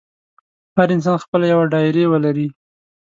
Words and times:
هر 0.77 0.87
انسان 0.95 1.17
خپله 1.23 1.45
یوه 1.53 1.65
ډایري 1.73 2.03
ولري. 2.07 2.47